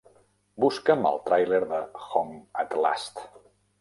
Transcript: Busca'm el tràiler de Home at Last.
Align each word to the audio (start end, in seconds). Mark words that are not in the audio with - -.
Busca'm 0.63 1.05
el 1.09 1.21
tràiler 1.29 1.59
de 1.73 1.81
Home 2.07 2.41
at 2.65 2.77
Last. 2.87 3.23